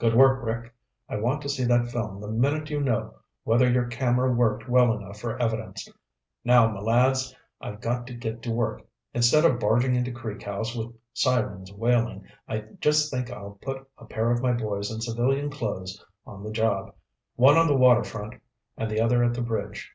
[0.00, 0.74] "Good work, Rick.
[1.08, 4.92] I want to see that film the minute you know whether your camera worked well
[4.92, 5.88] enough for evidence.
[6.44, 8.82] Now, m'lads, I've got to get to work.
[9.14, 14.04] Instead of barging into Creek House with sirens wailing, I just think I'll put a
[14.04, 16.92] pair of my boys in civilian clothes on the job,
[17.36, 18.34] one on the water front
[18.76, 19.92] and the other at the bridge.